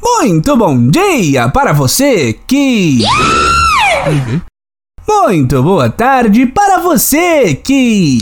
Muito 0.00 0.56
bom 0.56 0.86
dia 0.88 1.48
para 1.48 1.72
você 1.72 2.32
que. 2.32 3.02
Muito 5.08 5.60
boa 5.64 5.90
tarde 5.90 6.46
para 6.46 6.78
você 6.78 7.56
que. 7.56 8.18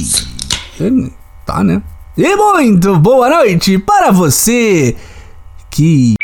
Tá, 1.45 1.63
né? 1.63 1.83
E 2.17 2.35
muito 2.35 2.99
boa 2.99 3.29
noite 3.29 3.79
para 3.81 4.13
você 4.13 4.97
que. 5.71 6.15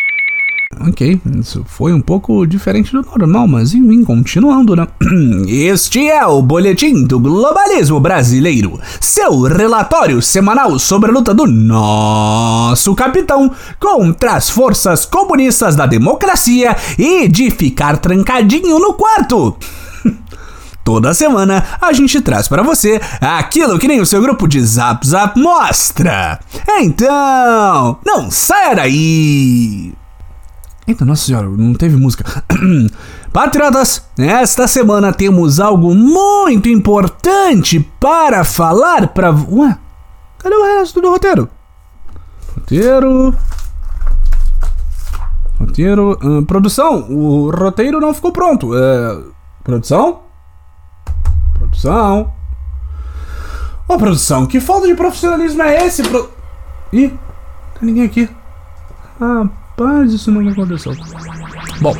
Ok, 0.89 1.21
isso 1.39 1.63
foi 1.67 1.93
um 1.93 2.01
pouco 2.01 2.47
diferente 2.47 2.91
do 2.91 3.03
normal, 3.03 3.47
mas 3.47 3.75
enfim, 3.75 4.03
continuando, 4.03 4.75
né? 4.75 4.87
Este 5.47 6.09
é 6.09 6.25
o 6.25 6.41
Boletim 6.41 7.05
do 7.05 7.21
Globalismo 7.21 8.01
Brasileiro, 8.01 8.81
seu 8.99 9.43
relatório 9.43 10.23
semanal 10.23 10.79
sobre 10.79 11.11
a 11.11 11.13
luta 11.13 11.35
do 11.35 11.47
nosso 11.47 12.95
capitão 12.95 13.53
contra 13.79 14.33
as 14.33 14.49
forças 14.49 15.05
comunistas 15.05 15.77
da 15.77 15.85
democracia 15.85 16.75
e 16.99 17.29
de 17.29 17.51
ficar 17.51 17.99
trancadinho 17.99 18.79
no 18.79 18.95
quarto. 18.95 19.59
Toda 20.83 21.13
semana 21.13 21.63
a 21.79 21.93
gente 21.93 22.23
traz 22.23 22.49
para 22.49 22.63
você 22.63 22.99
aquilo 23.21 23.79
que 23.79 23.87
nem 23.87 24.01
o 24.01 24.07
seu 24.07 24.23
grupo 24.23 24.49
de 24.49 24.63
Zap 24.63 25.07
Zap 25.07 25.39
mostra. 25.39 26.41
Então, 26.79 27.99
não 28.03 28.31
saia 28.31 28.77
daí! 28.77 30.00
Eita, 30.87 31.05
nossa 31.05 31.27
senhora, 31.27 31.49
não 31.49 31.75
teve 31.75 31.97
música. 31.97 32.45
Patriotas, 33.33 34.05
esta 34.19 34.67
semana 34.67 35.13
temos 35.13 35.61
algo 35.61 35.95
muito 35.95 36.69
importante 36.69 37.81
para 38.01 38.43
falar 38.45 39.09
para. 39.09 39.31
Ué, 39.31 39.79
cadê 40.39 40.55
o 40.55 40.65
resto 40.65 41.01
do 41.01 41.11
roteiro? 41.11 41.49
Roteiro. 42.55 43.35
Roteiro. 45.61 46.19
Produção, 46.47 47.11
o 47.11 47.51
roteiro 47.51 48.01
não 48.01 48.15
ficou 48.15 48.33
pronto. 48.33 48.73
Uh, 48.75 49.33
produção? 49.63 50.23
Produção. 51.55 52.33
Ô, 53.87 53.95
oh, 53.95 53.99
produção, 53.99 54.47
que 54.47 54.61
falta 54.61 54.87
de 54.87 54.95
profissionalismo 54.95 55.63
é 55.63 55.85
esse? 55.87 56.03
Pro... 56.03 56.31
Ih, 56.93 57.09
tem 57.79 57.83
ninguém 57.83 58.05
aqui. 58.05 58.29
Ah, 59.21 59.47
Rapaz, 59.81 60.13
isso 60.13 60.31
não 60.31 60.47
aconteceu. 60.47 60.95
Bom, 61.81 61.95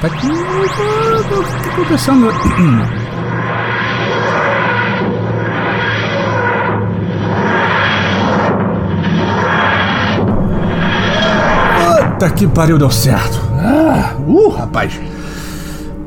tá 0.00 0.08
aqui. 0.08 0.26
O 0.26 1.22
que 1.22 1.28
tá 1.62 1.70
acontecendo? 1.70 2.26
Puta 12.10 12.30
que 12.30 12.48
pariu, 12.48 12.78
deu 12.78 12.90
certo. 12.90 13.40
Ah, 13.60 14.16
uh, 14.26 14.48
rapaz. 14.48 15.00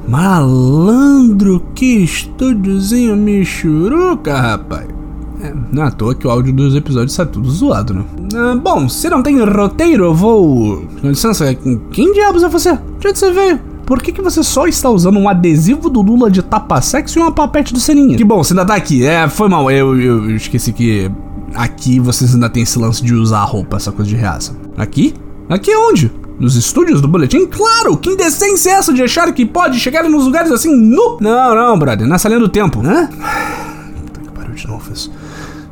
Malandro, 0.06 1.62
que 1.74 2.04
estúdiozinho 2.04 3.16
michuruca, 3.16 4.38
rapaz. 4.38 4.90
É, 5.42 5.54
não 5.72 5.84
é 5.84 5.88
à 5.88 5.92
toa 5.92 6.16
que 6.16 6.26
o 6.26 6.32
áudio 6.32 6.52
dos 6.52 6.76
episódios 6.76 7.12
está 7.12 7.26
tudo 7.26 7.50
zoado, 7.50 7.94
né? 7.94 8.04
Ah, 8.36 8.56
bom, 8.56 8.90
se 8.90 9.10
não 9.10 9.22
tem 9.22 9.40
roteiro, 9.44 10.06
eu 10.06 10.14
vou. 10.14 10.84
Com 11.02 11.10
licença, 11.10 11.54
quem 11.92 12.14
diabos 12.14 12.44
é 12.44 12.50
você? 12.50 12.74
De 13.00 13.08
onde 13.08 13.20
você 13.20 13.32
veio? 13.32 13.60
Por 13.86 14.02
que, 14.02 14.12
que 14.12 14.22
você 14.22 14.44
só 14.44 14.68
está 14.68 14.90
usando 14.90 15.18
um 15.18 15.30
adesivo 15.30 15.90
do 15.90 16.02
Lula 16.02 16.30
de 16.30 16.42
tapa-sexo 16.42 17.18
e 17.18 17.22
uma 17.22 17.32
papete 17.32 17.74
do 17.74 17.80
Seninha? 17.80 18.18
Que 18.18 18.24
bom, 18.24 18.44
você 18.44 18.54
ainda 18.54 18.66
tá 18.66 18.76
aqui. 18.76 19.06
É, 19.06 19.30
foi 19.30 19.48
mal, 19.48 19.72
eu, 19.72 19.98
eu, 20.00 20.30
eu 20.30 20.36
esqueci 20.36 20.74
que 20.74 21.10
aqui 21.56 22.00
vocês 22.00 22.34
ainda 22.34 22.50
tem 22.50 22.64
esse 22.64 22.78
lance 22.78 23.02
de 23.02 23.14
usar 23.14 23.44
roupa, 23.44 23.78
essa 23.78 23.92
coisa 23.92 24.10
de 24.10 24.18
reaça. 24.18 24.58
Aqui? 24.78 25.14
Aqui 25.48 25.74
onde? 25.74 26.12
Nos 26.38 26.56
estúdios 26.56 27.00
do 27.00 27.08
boletim? 27.08 27.46
Claro! 27.48 27.96
Que 27.96 28.10
indecência 28.10 28.72
é 28.72 28.74
essa 28.74 28.94
de 28.94 29.02
achar 29.02 29.32
que 29.32 29.46
pode 29.46 29.80
chegar 29.80 30.04
nos 30.04 30.26
lugares 30.26 30.52
assim 30.52 30.76
nu? 30.76 31.18
Não, 31.22 31.56
não, 31.56 31.80
brother, 31.80 32.06
nessa 32.06 32.28
linha 32.28 32.42
do 32.42 32.50
tempo, 32.50 32.84
né? 32.84 33.10
De. 34.58 35.12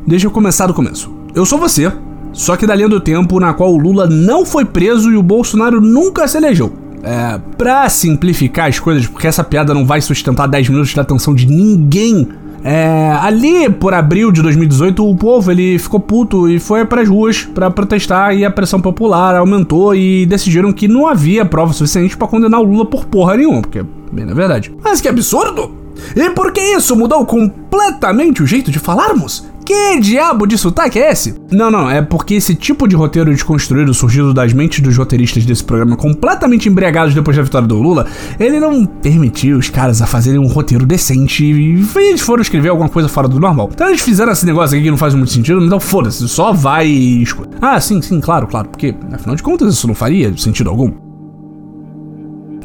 Deixa 0.06 0.28
eu 0.28 0.32
começar 0.32 0.68
do 0.68 0.74
começo. 0.74 1.12
Eu 1.34 1.46
sou 1.46 1.58
você, 1.58 1.92
só 2.32 2.56
que 2.56 2.68
da 2.68 2.76
linha 2.76 2.90
do 2.90 3.00
tempo 3.00 3.40
na 3.40 3.54
qual 3.54 3.74
o 3.74 3.78
Lula 3.78 4.08
não 4.08 4.46
foi 4.46 4.66
preso 4.66 5.12
e 5.12 5.18
o 5.18 5.24
Bolsonaro 5.24 5.82
nunca 5.82 6.28
se 6.28 6.38
elegeu. 6.38 6.72
É, 7.02 7.40
pra 7.58 7.88
simplificar 7.88 8.68
as 8.68 8.80
coisas, 8.80 9.08
porque 9.08 9.28
essa 9.28 9.44
piada 9.44 9.74
não 9.74 9.86
vai 9.86 10.02
sustentar 10.02 10.48
10 10.48 10.70
minutos 10.70 10.92
de 10.92 11.00
atenção 11.00 11.34
de 11.34 11.46
ninguém. 11.46 12.28
É, 12.64 13.16
ali 13.22 13.70
por 13.70 13.94
abril 13.94 14.32
de 14.32 14.42
2018, 14.42 15.08
o 15.08 15.16
povo 15.16 15.52
ele 15.52 15.78
ficou 15.78 16.00
puto 16.00 16.50
e 16.50 16.60
foi 16.60 16.84
para 16.84 17.02
as 17.02 17.08
ruas 17.08 17.44
para 17.44 17.70
protestar 17.70 18.36
e 18.36 18.44
a 18.44 18.50
pressão 18.50 18.82
popular 18.82 19.36
aumentou 19.36 19.94
e 19.94 20.26
decidiram 20.26 20.74
que 20.74 20.88
não 20.88 21.08
havia 21.08 21.46
prova 21.46 21.74
suficiente 21.74 22.18
para 22.18 22.28
condenar 22.28 22.60
o 22.60 22.64
Lula 22.64 22.86
por 22.86 23.06
porra 23.06 23.38
nenhuma, 23.38 23.62
porque 23.62 23.86
bem 24.12 24.26
na 24.26 24.34
verdade. 24.34 24.74
Mas 24.84 25.00
que 25.00 25.08
absurdo! 25.08 25.85
E 26.16 26.30
por 26.32 26.52
que 26.52 26.62
isso 26.62 26.96
mudou 26.96 27.26
completamente 27.26 28.44
o 28.44 28.48
jeito 28.48 28.72
de 28.72 28.80
falarmos? 28.80 29.46
Que 29.66 30.00
diabo 30.00 30.46
de 30.46 30.60
sotaque 30.60 31.00
é 31.00 31.12
esse? 31.12 31.42
Não, 31.52 31.72
não, 31.72 31.90
é 31.90 32.00
porque 32.00 32.36
esse 32.36 32.54
tipo 32.54 32.88
de 32.88 32.96
roteiro 32.96 33.32
desconstruído 33.32 33.96
surgido 33.96 34.32
das 34.32 34.54
mentes 34.54 34.80
dos 34.80 34.96
roteiristas 34.96 35.44
desse 35.44 35.64
programa 35.64 35.98
completamente 35.98 36.70
embriagados 36.70 37.16
depois 37.16 37.36
da 37.36 37.42
vitória 37.42 37.68
do 37.68 37.82
Lula, 37.82 38.06
ele 38.40 38.60
não 38.60 38.86
permitiu 38.86 39.58
os 39.58 39.68
caras 39.68 40.04
a 40.04 40.06
fazerem 40.06 40.40
um 40.40 40.46
roteiro 40.46 40.86
decente 40.86 41.44
e 41.44 41.84
eles 41.96 42.22
foram 42.22 42.44
escrever 42.44 42.70
alguma 42.70 42.90
coisa 42.90 43.10
fora 43.10 43.28
do 43.28 43.40
normal. 43.40 43.72
Então 43.74 43.88
eles 43.88 44.02
fizeram 44.02 44.32
esse 44.32 44.46
negócio 44.46 44.76
aqui 44.76 44.84
que 44.84 44.92
não 44.92 44.98
faz 44.98 45.16
muito 45.16 45.32
sentido, 45.32 45.66
então 45.66 45.80
foda-se, 45.80 46.30
só 46.30 46.54
vai 46.54 46.86
e 46.88 47.24
escuta. 47.24 47.58
Ah, 47.60 47.80
sim, 47.82 48.00
sim, 48.04 48.22
claro, 48.22 48.46
claro, 48.46 48.70
porque 48.70 48.94
afinal 49.12 49.36
de 49.36 49.42
contas 49.42 49.74
isso 49.74 49.88
não 49.88 49.96
faria 49.96 50.32
sentido 50.38 50.70
algum. 50.70 50.92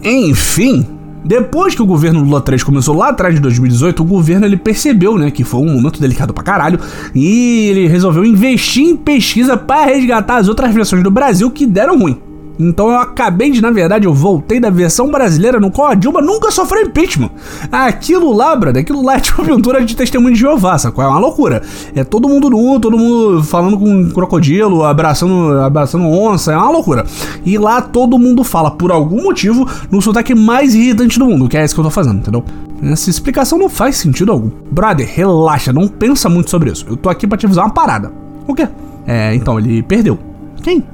Enfim, 0.04 0.86
depois 1.25 1.75
que 1.75 1.82
o 1.82 1.86
governo 1.86 2.22
Lula 2.22 2.41
3 2.41 2.62
começou 2.62 2.97
lá 2.97 3.08
atrás 3.10 3.34
de 3.34 3.41
2018, 3.41 4.03
o 4.03 4.06
governo 4.06 4.47
ele 4.47 4.56
percebeu, 4.56 5.19
né, 5.19 5.31
que 5.31 5.44
foi 5.44 5.60
um 5.60 5.72
momento 5.75 6.00
delicado 6.00 6.32
pra 6.32 6.42
caralho 6.42 6.81
e 7.14 7.69
ele 7.69 7.86
resolveu 7.88 8.25
investir 8.25 8.84
em 8.84 8.97
pesquisa 8.97 9.56
para 9.56 9.86
resgatar 9.86 10.36
as 10.36 10.48
outras 10.48 10.72
versões 10.72 11.03
do 11.03 11.10
Brasil 11.10 11.50
que 11.50 11.66
deram 11.66 11.98
ruim. 11.98 12.29
Então 12.60 12.91
eu 12.91 12.98
acabei 12.98 13.50
de, 13.50 13.62
na 13.62 13.71
verdade, 13.71 14.06
eu 14.06 14.12
voltei 14.12 14.60
da 14.60 14.69
versão 14.69 15.10
brasileira 15.10 15.59
no 15.59 15.71
qual 15.71 15.88
a 15.88 15.94
Dilma 15.94 16.21
nunca 16.21 16.50
sofreu 16.50 16.82
impeachment. 16.82 17.31
Aquilo 17.72 18.32
lá, 18.32 18.54
brother, 18.54 18.82
aquilo 18.82 19.03
lá 19.03 19.16
é 19.16 19.21
tipo 19.21 19.41
aventura 19.41 19.82
de 19.82 19.97
testemunho 19.97 20.34
de 20.34 20.41
Jeová, 20.41 20.76
sacou? 20.76 21.03
É 21.03 21.09
uma 21.09 21.19
loucura. 21.19 21.62
É 21.94 22.04
todo 22.04 22.28
mundo 22.28 22.50
nu, 22.50 22.78
todo 22.78 22.98
mundo 22.98 23.43
falando 23.43 23.78
com 23.78 23.88
um 23.88 24.10
crocodilo, 24.10 24.84
abraçando, 24.84 25.59
abraçando 25.60 26.04
onça, 26.04 26.53
é 26.53 26.56
uma 26.56 26.71
loucura. 26.71 27.06
E 27.47 27.56
lá 27.56 27.81
todo 27.81 28.19
mundo 28.19 28.44
fala, 28.44 28.71
por 28.71 28.92
algum 28.92 29.22
motivo, 29.22 29.66
no 29.91 30.03
sotaque 30.03 30.34
mais 30.34 30.75
irritante 30.75 31.19
do 31.19 31.25
mundo, 31.25 31.48
que 31.48 31.56
é 31.56 31.65
esse 31.65 31.72
que 31.72 31.81
eu 31.81 31.84
tô 31.84 31.91
fazendo, 31.91 32.19
entendeu? 32.19 32.44
Essa 32.82 33.09
explicação 33.09 33.59
não 33.59 33.71
faz 33.71 33.97
sentido 33.97 34.32
algum. 34.32 34.50
Brother, 34.71 35.09
relaxa, 35.10 35.72
não 35.72 35.88
pensa 35.88 36.28
muito 36.28 36.50
sobre 36.50 36.71
isso. 36.71 36.84
Eu 36.88 36.97
tô 36.97 37.09
aqui 37.09 37.27
pra 37.27 37.38
te 37.38 37.47
avisar 37.47 37.65
uma 37.65 37.72
parada. 37.72 38.12
O 38.47 38.54
quê? 38.54 38.69
É, 39.06 39.34
então, 39.34 39.59
ele 39.59 39.82
perdeu. 39.82 40.19
Quem? 40.62 40.84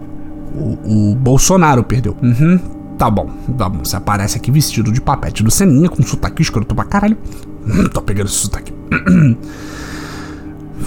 O, 0.57 1.13
o 1.13 1.15
Bolsonaro 1.15 1.83
perdeu. 1.83 2.17
Uhum. 2.23 2.59
Tá 2.99 3.11
bom, 3.11 3.29
tá 3.59 3.69
bom. 3.69 3.85
Você 3.85 3.97
aparece 3.97 4.39
aqui 4.39 4.51
vestido 4.51 4.91
de 4.91 5.01
papete 5.01 5.43
do 5.43 5.51
Seninha, 5.51 5.89
com 5.89 6.03
sotaque 6.03 6.41
escroto 6.41 6.75
pra 6.75 6.85
caralho. 6.85 7.17
Hum, 7.67 7.89
tô 7.93 8.01
pegando 8.01 8.27
esse 8.29 8.37
sotaque. 8.37 8.73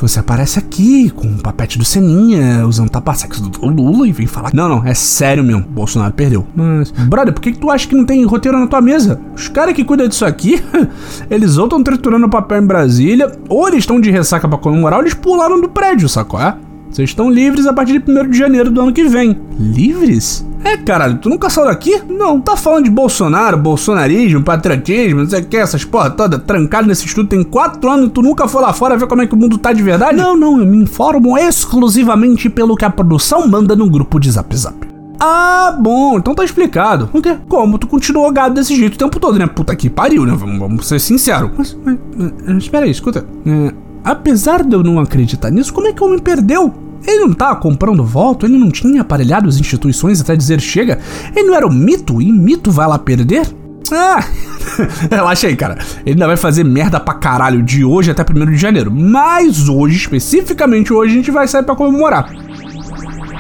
Você 0.02 0.20
aparece 0.20 0.58
aqui 0.58 1.10
com 1.10 1.28
o 1.28 1.38
papete 1.40 1.78
do 1.78 1.84
Seninha, 1.84 2.66
usando 2.66 2.90
tapa-sexo 2.90 3.42
do 3.42 3.66
Lula 3.66 4.08
e 4.08 4.12
vem 4.14 4.28
falar. 4.28 4.52
Não, 4.54 4.70
não, 4.70 4.86
é 4.86 4.94
sério 4.94 5.44
mesmo. 5.44 5.64
Bolsonaro 5.64 6.14
perdeu. 6.14 6.48
Mas, 6.56 6.92
brother, 6.92 7.34
por 7.34 7.42
que, 7.42 7.52
que 7.52 7.60
tu 7.60 7.70
acha 7.70 7.88
que 7.88 7.96
não 7.96 8.06
tem 8.06 8.24
roteiro 8.24 8.58
na 8.58 8.68
tua 8.68 8.80
mesa? 8.80 9.20
Os 9.36 9.50
caras 9.50 9.74
que 9.74 9.84
cuidam 9.84 10.08
disso 10.08 10.24
aqui, 10.24 10.64
eles 11.30 11.58
ou 11.58 11.66
estão 11.66 11.84
triturando 11.84 12.30
papel 12.30 12.62
em 12.62 12.68
Brasília, 12.68 13.32
ou 13.50 13.68
eles 13.68 13.80
estão 13.80 14.00
de 14.00 14.10
ressaca 14.10 14.48
pra 14.48 14.58
comemorar, 14.58 15.00
ou 15.00 15.04
eles 15.04 15.16
pularam 15.16 15.60
do 15.60 15.68
prédio, 15.68 16.08
sacou? 16.08 16.40
É? 16.40 16.56
Vocês 16.90 17.10
estão 17.10 17.30
livres 17.30 17.68
a 17.68 17.74
partir 17.74 18.00
de 18.00 18.12
1 18.12 18.30
de 18.30 18.38
janeiro 18.38 18.72
do 18.72 18.82
ano 18.82 18.94
que 18.94 19.04
vem. 19.04 19.40
Livres? 19.60 20.46
É, 20.64 20.76
caralho, 20.76 21.18
tu 21.20 21.30
nunca 21.30 21.50
saiu 21.50 21.68
daqui? 21.68 22.02
Não, 22.10 22.42
tá 22.42 22.58
falando 22.58 22.86
de 22.86 22.92
Bolsonaro, 22.92 23.58
bolsonarismo, 23.58 24.44
patriotismo, 24.44 25.22
não 25.22 25.30
sei 25.30 25.42
o 25.42 25.46
que, 25.46 25.56
essas 25.56 25.86
porra 25.86 26.10
toda, 26.10 26.38
trancado 26.38 26.88
nesse 26.88 27.06
estudo 27.06 27.30
tem 27.30 27.44
quatro 27.44 27.90
anos 27.90 28.08
e 28.08 28.10
tu 28.10 28.22
nunca 28.22 28.48
foi 28.48 28.62
lá 28.62 28.74
fora 28.74 28.98
ver 28.98 29.08
como 29.08 29.22
é 29.22 29.28
que 29.28 29.34
o 29.34 29.38
mundo 29.38 29.58
tá 29.58 29.72
de 29.72 29.82
verdade? 29.82 30.18
Não, 30.18 30.36
não, 30.36 30.60
eu 30.60 30.66
me 30.66 30.78
informo 30.78 31.38
exclusivamente 31.38 32.50
pelo 32.50 32.76
que 32.76 32.84
a 32.84 32.90
produção 32.90 33.48
manda 33.48 33.76
no 33.76 33.90
grupo 33.90 34.20
de 34.20 34.32
Zap 34.32 34.54
Zap. 34.56 34.76
Ah, 35.20 35.78
bom, 35.78 36.18
então 36.18 36.34
tá 36.34 36.44
explicado. 36.46 37.10
O 37.14 37.22
quê? 37.22 37.38
Como 37.48 37.78
tu 37.78 37.88
continuou 37.88 38.32
gado 38.32 38.56
desse 38.56 38.74
jeito 38.76 38.96
o 38.96 38.98
tempo 38.98 39.20
todo, 39.20 39.38
né? 39.38 39.48
Puta 39.48 39.76
que 39.76 39.90
pariu, 39.90 40.26
né? 40.26 40.34
Vamos, 40.34 40.58
vamos 40.58 40.88
ser 40.88 41.00
sinceros. 41.00 41.52
Mas, 41.58 41.78
mas, 41.84 41.98
mas, 42.16 42.58
espera 42.58 42.86
aí, 42.86 42.92
escuta. 42.92 43.26
É, 43.46 43.74
Apesar 44.04 44.64
de 44.64 44.74
eu 44.76 44.84
não 44.84 45.00
acreditar 45.00 45.50
nisso, 45.50 45.74
como 45.74 45.88
é 45.88 45.94
que 45.94 46.02
o 46.02 46.08
homem 46.08 46.20
perdeu? 46.20 46.74
Ele 47.06 47.20
não 47.22 47.32
estava 47.32 47.56
comprando 47.56 48.04
voto, 48.04 48.46
ele 48.46 48.58
não 48.58 48.70
tinha 48.70 49.02
aparelhado 49.02 49.48
as 49.48 49.58
instituições 49.58 50.20
até 50.20 50.36
dizer 50.36 50.60
chega, 50.60 51.00
ele 51.36 51.48
não 51.48 51.56
era 51.56 51.66
um 51.66 51.72
mito 51.72 52.22
e 52.22 52.32
mito 52.32 52.72
vai 52.72 52.88
lá 52.88 53.00
perder? 53.00 53.48
Ah, 53.92 54.24
relaxa 55.10 55.48
aí, 55.48 55.56
cara. 55.56 55.78
Ele 56.06 56.12
ainda 56.12 56.28
vai 56.28 56.38
fazer 56.38 56.64
merda 56.64 57.00
pra 57.00 57.16
caralho 57.16 57.64
de 57.64 57.84
hoje 57.84 58.12
até 58.12 58.24
1 58.24 58.52
de 58.52 58.58
janeiro. 58.58 58.92
Mas 58.92 59.68
hoje, 59.68 59.98
especificamente 59.98 60.94
hoje, 60.94 61.14
a 61.14 61.16
gente 61.16 61.32
vai 61.32 61.48
sair 61.48 61.64
pra 61.64 61.76
comemorar. 61.76 62.32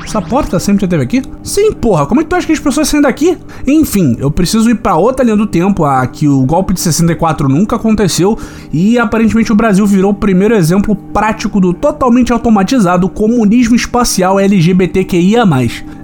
Essa 0.09 0.23
porta 0.23 0.59
sempre 0.59 0.87
teve 0.87 1.03
aqui? 1.03 1.21
Sim, 1.43 1.71
porra, 1.71 2.07
como 2.07 2.19
é 2.19 2.23
que 2.23 2.31
tu 2.31 2.35
acha 2.35 2.47
que 2.47 2.51
as 2.51 2.59
pessoas 2.59 2.87
saem 2.87 3.03
daqui? 3.03 3.37
Enfim, 3.67 4.17
eu 4.17 4.31
preciso 4.31 4.67
ir 4.67 4.73
para 4.73 4.95
outra 4.95 5.23
linha 5.23 5.37
do 5.37 5.45
tempo, 5.45 5.85
a 5.85 6.03
que 6.07 6.27
o 6.27 6.43
golpe 6.47 6.73
de 6.73 6.79
64 6.79 7.47
nunca 7.47 7.75
aconteceu 7.75 8.35
e 8.73 8.97
aparentemente 8.97 9.51
o 9.51 9.55
Brasil 9.55 9.85
virou 9.85 10.09
o 10.09 10.15
primeiro 10.15 10.55
exemplo 10.55 10.95
prático 10.95 11.61
do 11.61 11.75
totalmente 11.75 12.33
automatizado 12.33 13.07
comunismo 13.07 13.75
espacial 13.75 14.39
LGBTQIA+. 14.39 15.45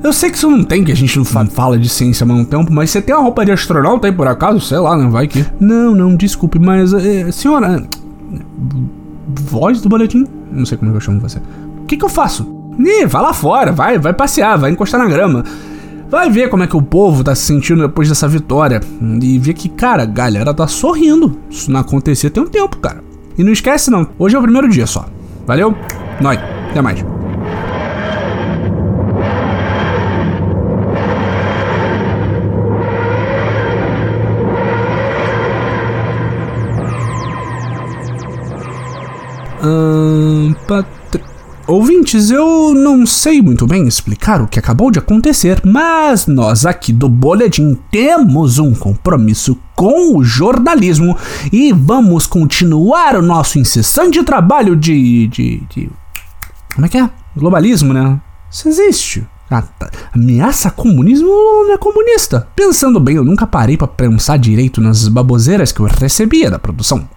Eu 0.03 0.13
sei 0.13 0.29
que 0.29 0.37
isso 0.37 0.51
não 0.51 0.63
tem, 0.63 0.83
que 0.83 0.91
a 0.91 0.95
gente 0.95 1.17
não 1.17 1.25
fala 1.25 1.75
de 1.75 1.89
ciência 1.89 2.27
há 2.29 2.31
um 2.31 2.45
tempo, 2.45 2.71
mas 2.71 2.91
você 2.91 3.01
tem 3.01 3.15
uma 3.15 3.23
roupa 3.23 3.43
de 3.43 3.53
astronauta 3.53 4.05
aí 4.05 4.13
por 4.13 4.27
acaso? 4.27 4.59
Sei 4.59 4.77
lá, 4.77 4.95
não 4.95 5.09
vai 5.09 5.27
que... 5.27 5.43
Não, 5.59 5.95
não, 5.95 6.15
desculpe, 6.15 6.59
mas... 6.59 6.93
É, 6.93 7.31
senhora... 7.31 7.83
Voz 9.49 9.81
do 9.81 9.89
boletim? 9.89 10.27
Não 10.51 10.63
sei 10.63 10.77
como 10.77 10.91
é 10.91 10.95
eu 10.95 11.01
chamo 11.01 11.19
você. 11.19 11.39
O 11.81 11.85
que 11.87 11.97
que 11.97 12.05
eu 12.05 12.09
faço? 12.09 12.54
Ih, 12.79 13.05
vai 13.05 13.21
lá 13.21 13.33
fora, 13.33 13.71
vai, 13.71 13.97
vai 13.97 14.13
passear, 14.13 14.57
vai 14.57 14.71
encostar 14.71 14.99
na 14.99 15.07
grama. 15.07 15.43
Vai 16.09 16.29
ver 16.29 16.49
como 16.49 16.63
é 16.63 16.67
que 16.67 16.77
o 16.77 16.81
povo 16.81 17.23
tá 17.23 17.33
se 17.33 17.43
sentindo 17.43 17.81
depois 17.81 18.07
dessa 18.07 18.27
vitória. 18.27 18.79
E 19.21 19.39
ver 19.39 19.53
que, 19.53 19.67
cara, 19.67 20.03
a 20.03 20.05
galera 20.05 20.53
tá 20.53 20.67
sorrindo. 20.67 21.37
Isso 21.49 21.71
não 21.71 21.79
acontecia 21.79 22.29
tem 22.29 22.43
um 22.43 22.47
tempo, 22.47 22.77
cara. 22.77 23.03
E 23.37 23.43
não 23.43 23.51
esquece 23.51 23.89
não, 23.89 24.07
hoje 24.17 24.35
é 24.35 24.39
o 24.39 24.41
primeiro 24.41 24.69
dia 24.69 24.87
só. 24.87 25.05
Valeu? 25.45 25.75
Nós. 26.21 26.39
Até 26.69 26.81
mais. 26.81 27.03
Ouvintes, 41.85 42.31
eu 42.31 42.73
não 42.73 43.05
sei 43.05 43.43
muito 43.43 43.67
bem 43.67 43.87
explicar 43.87 44.41
o 44.41 44.47
que 44.47 44.57
acabou 44.57 44.89
de 44.89 44.97
acontecer, 44.97 45.61
mas 45.63 46.25
nós 46.25 46.65
aqui 46.65 46.91
do 46.91 47.07
Boletim 47.07 47.77
temos 47.91 48.57
um 48.57 48.73
compromisso 48.73 49.55
com 49.75 50.17
o 50.17 50.23
jornalismo 50.23 51.15
e 51.53 51.71
vamos 51.71 52.25
continuar 52.25 53.15
o 53.15 53.21
nosso 53.21 53.59
incessante 53.59 54.23
trabalho 54.23 54.75
de. 54.75 55.27
de. 55.27 55.61
de. 55.69 55.89
Como 56.73 56.87
é 56.87 56.89
que 56.89 56.97
é? 56.97 57.07
Globalismo, 57.37 57.93
né? 57.93 58.19
Isso 58.49 58.67
existe. 58.67 59.23
Ah, 59.51 59.61
tá. 59.61 59.91
Ameaça 60.11 60.71
comunismo 60.71 61.27
não 61.27 61.71
é 61.71 61.77
comunista. 61.77 62.47
Pensando 62.55 62.99
bem, 62.99 63.17
eu 63.17 63.23
nunca 63.23 63.45
parei 63.45 63.77
para 63.77 63.87
pensar 63.87 64.37
direito 64.37 64.81
nas 64.81 65.07
baboseiras 65.07 65.71
que 65.71 65.81
eu 65.81 65.85
recebia 65.85 66.49
da 66.49 66.57
produção. 66.57 67.07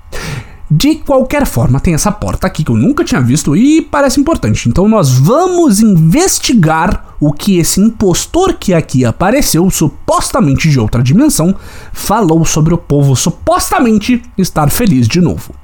De 0.71 0.97
qualquer 0.97 1.47
forma, 1.47 1.81
tem 1.81 1.95
essa 1.95 2.13
porta 2.13 2.47
aqui 2.47 2.63
que 2.63 2.71
eu 2.71 2.77
nunca 2.77 3.03
tinha 3.03 3.23
visto 3.23 3.57
e 3.57 3.81
parece 3.81 4.21
importante. 4.21 4.69
Então 4.69 4.87
nós 4.87 5.19
vamos 5.19 5.81
investigar 5.81 7.17
o 7.19 7.33
que 7.33 7.59
esse 7.59 7.81
impostor 7.81 8.53
que 8.53 8.75
aqui 8.75 9.03
apareceu, 9.03 9.71
supostamente 9.71 10.69
de 10.69 10.79
outra 10.79 11.03
dimensão, 11.03 11.55
falou 11.91 12.45
sobre 12.45 12.75
o 12.75 12.79
povo 12.79 13.17
supostamente 13.17 14.23
estar 14.37 14.69
feliz 14.69 15.09
de 15.09 15.23
novo. 15.23 15.55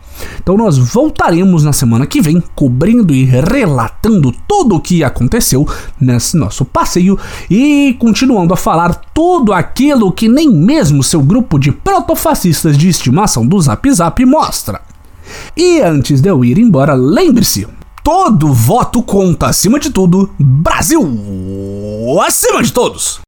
Então 0.43 0.57
nós 0.57 0.79
voltaremos 0.79 1.65
na 1.65 1.73
semana 1.75 2.07
que 2.07 2.23
vem, 2.23 2.43
cobrindo 2.55 3.13
e 3.13 3.25
relatando 3.25 4.33
tudo 4.49 4.77
o 4.77 4.81
que 4.81 5.05
aconteceu 5.05 5.69
nesse 6.01 6.35
nosso 6.37 6.65
passeio 6.65 7.19
e 7.51 7.95
continuando 7.99 8.55
a 8.55 8.57
falar 8.57 8.95
tudo 9.13 9.53
aquilo 9.53 10.13
que 10.13 10.29
nem 10.29 10.49
mesmo 10.49 11.03
seu 11.03 11.21
grupo 11.21 11.59
de 11.59 11.73
protofascistas 11.73 12.79
de 12.79 12.89
estimação 12.89 13.47
do 13.47 13.61
Zap 13.61 13.91
Zap 13.93 14.25
mostra. 14.25 14.94
E 15.57 15.81
antes 15.81 16.21
de 16.21 16.29
eu 16.29 16.45
ir 16.45 16.59
embora, 16.59 16.95
lembre-se: 16.95 17.67
todo 18.03 18.53
voto 18.53 19.03
conta 19.03 19.47
acima 19.47 19.79
de 19.79 19.91
tudo. 19.91 20.31
Brasil 20.39 21.01
acima 22.21 22.63
de 22.63 22.73
todos! 22.73 23.24